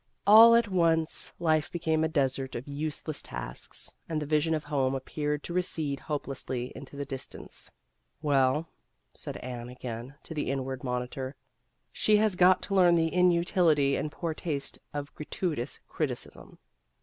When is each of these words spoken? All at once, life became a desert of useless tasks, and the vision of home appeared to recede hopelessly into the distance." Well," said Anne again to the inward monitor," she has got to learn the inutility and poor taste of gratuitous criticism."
All 0.25 0.55
at 0.55 0.67
once, 0.67 1.31
life 1.37 1.71
became 1.71 2.03
a 2.03 2.07
desert 2.07 2.55
of 2.55 2.67
useless 2.67 3.21
tasks, 3.21 3.93
and 4.09 4.19
the 4.19 4.25
vision 4.25 4.55
of 4.55 4.63
home 4.63 4.95
appeared 4.95 5.43
to 5.43 5.53
recede 5.53 5.99
hopelessly 5.99 6.73
into 6.75 6.95
the 6.95 7.05
distance." 7.05 7.69
Well," 8.23 8.67
said 9.13 9.37
Anne 9.37 9.69
again 9.69 10.15
to 10.23 10.33
the 10.33 10.49
inward 10.49 10.83
monitor," 10.83 11.35
she 11.91 12.17
has 12.17 12.33
got 12.33 12.63
to 12.63 12.73
learn 12.73 12.95
the 12.95 13.13
inutility 13.13 13.95
and 13.95 14.11
poor 14.11 14.33
taste 14.33 14.79
of 14.91 15.13
gratuitous 15.13 15.79
criticism." 15.87 16.57